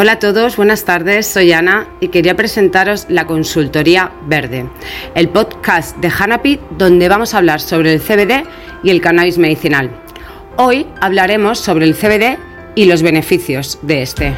Hola 0.00 0.12
a 0.12 0.18
todos, 0.20 0.56
buenas 0.56 0.84
tardes, 0.84 1.26
soy 1.26 1.50
Ana 1.50 1.88
y 1.98 2.06
quería 2.06 2.36
presentaros 2.36 3.06
la 3.08 3.26
Consultoría 3.26 4.12
Verde, 4.28 4.64
el 5.16 5.28
podcast 5.28 5.96
de 5.96 6.08
Hanapi 6.08 6.60
donde 6.78 7.08
vamos 7.08 7.34
a 7.34 7.38
hablar 7.38 7.60
sobre 7.60 7.94
el 7.94 8.00
CBD 8.00 8.44
y 8.84 8.90
el 8.90 9.00
cannabis 9.00 9.38
medicinal. 9.38 9.90
Hoy 10.56 10.86
hablaremos 11.00 11.58
sobre 11.58 11.84
el 11.84 11.96
CBD 11.96 12.38
y 12.76 12.84
los 12.84 13.02
beneficios 13.02 13.80
de 13.82 14.02
este. 14.02 14.36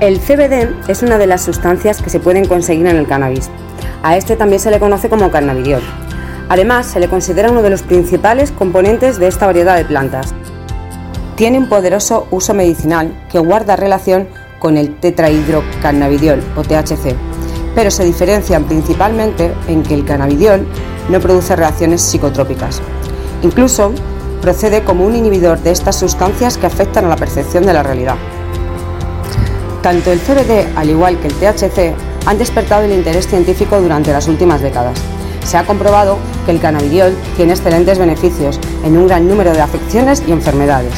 El 0.00 0.20
CBD 0.20 0.68
es 0.86 1.02
una 1.02 1.16
de 1.16 1.26
las 1.26 1.46
sustancias 1.46 2.02
que 2.02 2.10
se 2.10 2.20
pueden 2.20 2.44
conseguir 2.44 2.86
en 2.86 2.96
el 2.96 3.06
cannabis. 3.06 3.48
A 4.02 4.18
este 4.18 4.36
también 4.36 4.60
se 4.60 4.70
le 4.70 4.78
conoce 4.78 5.08
como 5.08 5.30
cannabidiol. 5.30 5.80
Además, 6.50 6.84
se 6.84 7.00
le 7.00 7.08
considera 7.08 7.50
uno 7.50 7.62
de 7.62 7.70
los 7.70 7.82
principales 7.82 8.52
componentes 8.52 9.18
de 9.18 9.28
esta 9.28 9.46
variedad 9.46 9.78
de 9.78 9.86
plantas 9.86 10.34
tiene 11.36 11.58
un 11.58 11.68
poderoso 11.68 12.26
uso 12.30 12.54
medicinal 12.54 13.12
que 13.30 13.38
guarda 13.38 13.76
relación 13.76 14.26
con 14.58 14.78
el 14.78 14.96
tetrahidrocannabidiol 14.96 16.42
o 16.56 16.62
THC, 16.62 17.14
pero 17.74 17.90
se 17.90 18.04
diferencian 18.04 18.64
principalmente 18.64 19.52
en 19.68 19.82
que 19.82 19.94
el 19.94 20.06
cannabidiol 20.06 20.66
no 21.10 21.20
produce 21.20 21.54
reacciones 21.54 22.00
psicotrópicas. 22.00 22.80
Incluso 23.42 23.92
procede 24.40 24.82
como 24.82 25.04
un 25.04 25.14
inhibidor 25.14 25.58
de 25.60 25.72
estas 25.72 25.96
sustancias 25.96 26.56
que 26.56 26.66
afectan 26.66 27.04
a 27.04 27.08
la 27.08 27.16
percepción 27.16 27.66
de 27.66 27.74
la 27.74 27.82
realidad. 27.82 28.16
Tanto 29.82 30.12
el 30.12 30.20
CBD, 30.20 30.74
al 30.74 30.88
igual 30.88 31.18
que 31.18 31.28
el 31.28 31.34
THC, 31.34 31.94
han 32.24 32.38
despertado 32.38 32.84
el 32.84 32.92
interés 32.92 33.28
científico 33.28 33.78
durante 33.78 34.10
las 34.10 34.26
últimas 34.26 34.62
décadas. 34.62 34.98
Se 35.44 35.58
ha 35.58 35.66
comprobado 35.66 36.16
que 36.44 36.50
el 36.50 36.60
cannabidiol 36.60 37.14
tiene 37.36 37.52
excelentes 37.52 37.98
beneficios 37.98 38.58
en 38.84 38.96
un 38.96 39.06
gran 39.06 39.28
número 39.28 39.52
de 39.52 39.60
afecciones 39.60 40.22
y 40.26 40.32
enfermedades. 40.32 40.94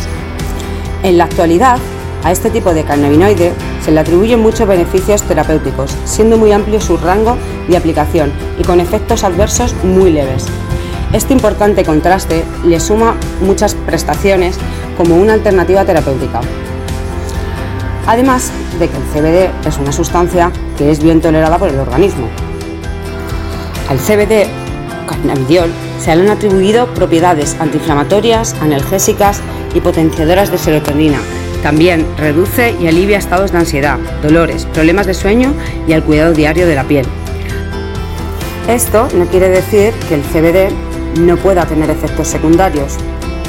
En 1.02 1.16
la 1.16 1.24
actualidad, 1.24 1.78
a 2.24 2.32
este 2.32 2.50
tipo 2.50 2.74
de 2.74 2.82
cannabinoide 2.82 3.52
se 3.84 3.92
le 3.92 4.00
atribuyen 4.00 4.40
muchos 4.40 4.66
beneficios 4.66 5.22
terapéuticos, 5.22 5.96
siendo 6.04 6.36
muy 6.36 6.50
amplio 6.50 6.80
su 6.80 6.96
rango 6.96 7.36
de 7.68 7.76
aplicación 7.76 8.32
y 8.58 8.64
con 8.64 8.80
efectos 8.80 9.22
adversos 9.22 9.74
muy 9.84 10.10
leves. 10.10 10.46
Este 11.12 11.32
importante 11.32 11.84
contraste 11.84 12.44
le 12.64 12.80
suma 12.80 13.14
muchas 13.40 13.74
prestaciones 13.74 14.58
como 14.96 15.16
una 15.16 15.34
alternativa 15.34 15.84
terapéutica. 15.84 16.40
Además 18.06 18.50
de 18.78 18.88
que 18.88 18.96
el 18.96 19.02
CBD 19.04 19.66
es 19.66 19.78
una 19.78 19.92
sustancia 19.92 20.50
que 20.76 20.90
es 20.90 21.02
bien 21.02 21.20
tolerada 21.20 21.58
por 21.58 21.68
el 21.68 21.78
organismo. 21.78 22.26
Al 23.88 23.98
CBD, 23.98 24.46
cannabidiol, 25.08 25.70
se 26.00 26.12
han 26.12 26.28
atribuido 26.28 26.86
propiedades 26.94 27.56
antiinflamatorias, 27.58 28.54
analgésicas 28.60 29.40
y 29.74 29.80
potenciadoras 29.80 30.52
de 30.52 30.58
serotonina. 30.58 31.18
También 31.62 32.06
reduce 32.16 32.76
y 32.80 32.86
alivia 32.86 33.18
estados 33.18 33.50
de 33.50 33.58
ansiedad, 33.58 33.98
dolores, 34.22 34.66
problemas 34.66 35.06
de 35.06 35.14
sueño 35.14 35.52
y 35.88 35.92
al 35.92 36.04
cuidado 36.04 36.32
diario 36.32 36.66
de 36.68 36.74
la 36.76 36.84
piel. 36.84 37.06
Esto 38.68 39.08
no 39.14 39.26
quiere 39.26 39.48
decir 39.48 39.92
que 40.08 40.14
el 40.14 40.22
CBD 40.22 40.70
no 41.20 41.36
pueda 41.36 41.66
tener 41.66 41.90
efectos 41.90 42.28
secundarios. 42.28 42.96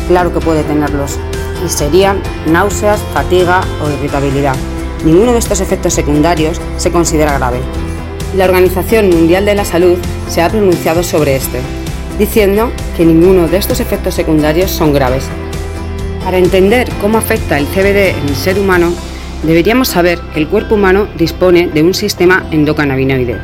Claro 0.07 0.33
que 0.33 0.39
puede 0.39 0.63
tenerlos, 0.63 1.19
y 1.65 1.69
serían 1.69 2.21
náuseas, 2.47 2.99
fatiga 3.13 3.61
o 3.83 3.89
irritabilidad. 3.91 4.55
Ninguno 5.03 5.33
de 5.33 5.39
estos 5.39 5.61
efectos 5.61 5.93
secundarios 5.93 6.59
se 6.77 6.91
considera 6.91 7.37
grave. 7.37 7.59
La 8.35 8.45
Organización 8.45 9.09
Mundial 9.09 9.45
de 9.45 9.55
la 9.55 9.65
Salud 9.65 9.97
se 10.27 10.41
ha 10.41 10.49
pronunciado 10.49 11.03
sobre 11.03 11.35
este, 11.35 11.59
diciendo 12.17 12.71
que 12.95 13.05
ninguno 13.05 13.47
de 13.47 13.57
estos 13.57 13.79
efectos 13.79 14.13
secundarios 14.13 14.71
son 14.71 14.93
graves 14.93 15.29
para 16.23 16.37
entender 16.37 16.87
cómo 17.01 17.17
afecta 17.17 17.57
el 17.57 17.65
CBD 17.65 18.09
en 18.15 18.27
el 18.27 18.35
ser 18.35 18.59
humano, 18.59 18.93
deberíamos 19.43 19.87
saber 19.87 20.19
que 20.33 20.39
el 20.39 20.47
cuerpo 20.47 20.75
humano 20.75 21.07
dispone 21.17 21.67
de 21.73 21.81
un 21.81 21.93
sistema 21.93 22.45
endocannabinoide. 22.51 23.37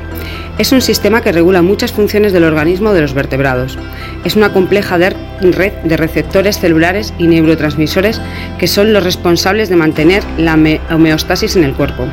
Es 0.59 0.71
un 0.71 0.81
sistema 0.81 1.21
que 1.21 1.31
regula 1.31 1.61
muchas 1.61 1.91
funciones 1.91 2.31
del 2.31 2.43
organismo 2.43 2.93
de 2.93 3.01
los 3.01 3.13
vertebrados. 3.13 3.77
Es 4.23 4.35
una 4.35 4.53
compleja 4.53 4.97
red 4.97 5.73
de 5.83 5.97
receptores 5.97 6.59
celulares 6.59 7.13
y 7.17 7.27
neurotransmisores 7.27 8.21
que 8.59 8.67
son 8.67 8.93
los 8.93 9.03
responsables 9.03 9.69
de 9.69 9.75
mantener 9.77 10.23
la 10.37 10.53
homeostasis 10.91 11.55
en 11.55 11.63
el 11.63 11.73
cuerpo. 11.73 12.05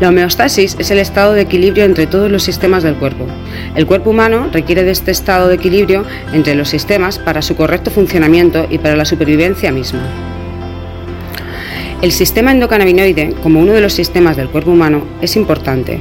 La 0.00 0.08
homeostasis 0.08 0.76
es 0.78 0.90
el 0.90 0.98
estado 0.98 1.34
de 1.34 1.42
equilibrio 1.42 1.84
entre 1.84 2.06
todos 2.06 2.30
los 2.30 2.42
sistemas 2.42 2.82
del 2.82 2.94
cuerpo. 2.94 3.26
El 3.74 3.86
cuerpo 3.86 4.10
humano 4.10 4.48
requiere 4.52 4.82
de 4.82 4.92
este 4.92 5.10
estado 5.10 5.48
de 5.48 5.56
equilibrio 5.56 6.04
entre 6.32 6.54
los 6.54 6.68
sistemas 6.68 7.18
para 7.18 7.42
su 7.42 7.54
correcto 7.54 7.90
funcionamiento 7.90 8.66
y 8.70 8.78
para 8.78 8.96
la 8.96 9.04
supervivencia 9.04 9.70
misma. 9.72 10.00
El 12.00 12.12
sistema 12.12 12.50
endocannabinoide, 12.50 13.34
como 13.42 13.60
uno 13.60 13.72
de 13.72 13.82
los 13.82 13.92
sistemas 13.92 14.38
del 14.38 14.48
cuerpo 14.48 14.70
humano, 14.70 15.04
es 15.20 15.36
importante. 15.36 16.00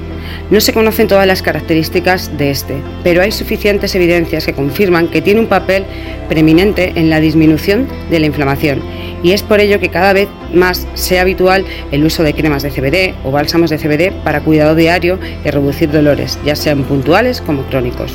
No 0.49 0.59
se 0.61 0.73
conocen 0.73 1.07
todas 1.07 1.27
las 1.27 1.43
características 1.43 2.35
de 2.37 2.49
este, 2.49 2.81
pero 3.03 3.21
hay 3.21 3.31
suficientes 3.31 3.93
evidencias 3.93 4.45
que 4.45 4.53
confirman 4.53 5.07
que 5.07 5.21
tiene 5.21 5.41
un 5.41 5.47
papel 5.47 5.85
preeminente 6.27 6.93
en 6.95 7.11
la 7.11 7.19
disminución 7.19 7.87
de 8.09 8.19
la 8.19 8.25
inflamación 8.25 8.81
y 9.21 9.33
es 9.33 9.43
por 9.43 9.59
ello 9.59 9.79
que 9.79 9.89
cada 9.89 10.13
vez 10.13 10.27
más 10.53 10.87
sea 10.95 11.21
habitual 11.21 11.65
el 11.91 12.03
uso 12.03 12.23
de 12.23 12.33
cremas 12.33 12.63
de 12.63 12.71
CBD 12.71 13.15
o 13.23 13.31
bálsamos 13.31 13.69
de 13.69 13.77
CBD 13.77 14.11
para 14.23 14.41
cuidado 14.41 14.75
diario 14.75 15.19
y 15.45 15.49
reducir 15.49 15.91
dolores, 15.91 16.39
ya 16.43 16.55
sean 16.55 16.83
puntuales 16.83 17.41
como 17.41 17.63
crónicos. 17.63 18.13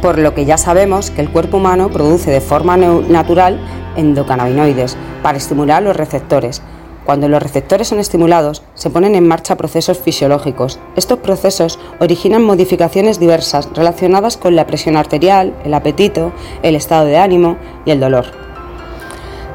Por 0.00 0.18
lo 0.18 0.34
que 0.34 0.44
ya 0.44 0.58
sabemos 0.58 1.10
que 1.10 1.22
el 1.22 1.30
cuerpo 1.30 1.56
humano 1.56 1.90
produce 1.90 2.30
de 2.30 2.40
forma 2.40 2.76
natural 2.76 3.58
endocannabinoides 3.96 4.96
para 5.22 5.38
estimular 5.38 5.82
los 5.82 5.96
receptores. 5.96 6.62
Cuando 7.04 7.28
los 7.28 7.42
receptores 7.42 7.88
son 7.88 7.98
estimulados, 7.98 8.62
se 8.74 8.90
ponen 8.90 9.14
en 9.14 9.26
marcha 9.26 9.56
procesos 9.56 9.98
fisiológicos. 9.98 10.78
Estos 10.94 11.18
procesos 11.18 11.78
originan 11.98 12.42
modificaciones 12.42 13.18
diversas 13.18 13.68
relacionadas 13.74 14.36
con 14.36 14.54
la 14.54 14.66
presión 14.66 14.96
arterial, 14.96 15.54
el 15.64 15.74
apetito, 15.74 16.32
el 16.62 16.76
estado 16.76 17.06
de 17.06 17.18
ánimo 17.18 17.56
y 17.84 17.90
el 17.90 18.00
dolor. 18.00 18.26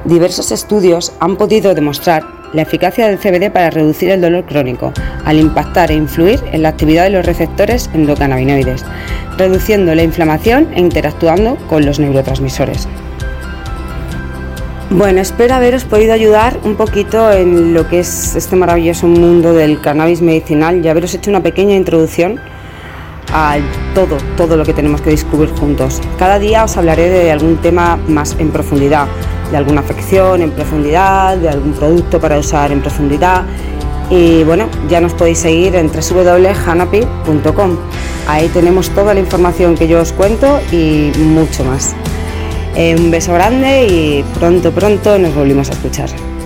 Diversos 0.03 0.51
estudios 0.51 1.13
han 1.19 1.37
podido 1.37 1.73
demostrar 1.73 2.37
la 2.53 2.61
eficacia 2.61 3.07
del 3.07 3.19
CBD 3.19 3.51
para 3.51 3.69
reducir 3.69 4.09
el 4.09 4.21
dolor 4.21 4.45
crónico, 4.45 4.93
al 5.25 5.39
impactar 5.39 5.91
e 5.91 5.95
influir 5.95 6.41
en 6.51 6.63
la 6.63 6.69
actividad 6.69 7.03
de 7.03 7.09
los 7.11 7.25
receptores 7.25 7.89
endocannabinoides, 7.93 8.85
reduciendo 9.37 9.93
la 9.95 10.03
inflamación 10.03 10.69
e 10.73 10.79
interactuando 10.79 11.57
con 11.67 11.85
los 11.85 11.99
neurotransmisores. 11.99 12.87
Bueno, 14.89 15.19
espero 15.19 15.53
haberos 15.53 15.83
podido 15.83 16.13
ayudar 16.13 16.61
un 16.63 16.75
poquito 16.75 17.29
en 17.29 17.73
lo 17.73 17.89
que 17.89 17.99
es 17.99 18.37
este 18.37 18.55
maravilloso 18.55 19.05
mundo 19.05 19.53
del 19.53 19.81
cannabis 19.81 20.21
medicinal 20.21 20.83
y 20.83 20.87
haberos 20.87 21.13
hecho 21.13 21.29
una 21.29 21.43
pequeña 21.43 21.75
introducción 21.75 22.39
a 23.33 23.57
todo, 23.93 24.15
todo 24.37 24.55
lo 24.55 24.63
que 24.63 24.73
tenemos 24.73 25.01
que 25.01 25.09
descubrir 25.09 25.49
juntos. 25.49 26.01
Cada 26.17 26.39
día 26.39 26.63
os 26.63 26.77
hablaré 26.77 27.09
de 27.09 27.29
algún 27.33 27.57
tema 27.57 27.99
más 28.07 28.37
en 28.39 28.49
profundidad, 28.49 29.07
de 29.51 29.57
alguna 29.57 29.81
afección 29.81 30.41
en 30.41 30.51
profundidad, 30.51 31.35
de 31.35 31.49
algún 31.49 31.73
producto 31.73 32.21
para 32.21 32.39
usar 32.39 32.71
en 32.71 32.79
profundidad. 32.79 33.43
Y 34.09 34.45
bueno, 34.45 34.69
ya 34.87 35.01
nos 35.01 35.13
podéis 35.13 35.39
seguir 35.39 35.75
en 35.75 35.91
www.hanapi.com. 35.91 37.77
Ahí 38.29 38.47
tenemos 38.53 38.89
toda 38.91 39.13
la 39.13 39.19
información 39.19 39.75
que 39.75 39.89
yo 39.89 39.99
os 39.99 40.13
cuento 40.13 40.61
y 40.71 41.11
mucho 41.17 41.65
más. 41.65 41.93
Un 42.77 43.09
beso 43.09 43.33
grande 43.33 43.87
y 43.87 44.23
pronto, 44.37 44.71
pronto 44.71 45.17
nos 45.17 45.33
volvimos 45.33 45.67
a 45.69 45.73
escuchar. 45.73 46.36